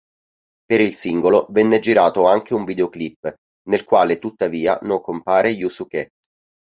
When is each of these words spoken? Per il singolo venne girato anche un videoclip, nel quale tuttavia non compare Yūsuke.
Per 0.65 0.81
il 0.81 0.95
singolo 0.95 1.45
venne 1.51 1.77
girato 1.79 2.25
anche 2.25 2.55
un 2.55 2.65
videoclip, 2.65 3.35
nel 3.69 3.83
quale 3.83 4.17
tuttavia 4.17 4.79
non 4.81 4.99
compare 4.99 5.51
Yūsuke. 5.51 6.07